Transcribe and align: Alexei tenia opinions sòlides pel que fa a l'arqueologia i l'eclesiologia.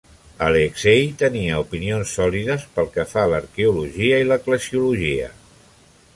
Alexei 0.45 1.03
tenia 1.19 1.59
opinions 1.65 2.13
sòlides 2.21 2.65
pel 2.79 2.91
que 2.97 3.07
fa 3.13 3.27
a 3.27 3.31
l'arqueologia 3.35 4.19
i 4.25 4.29
l'eclesiologia. 4.33 5.31